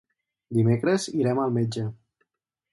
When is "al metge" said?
1.45-1.87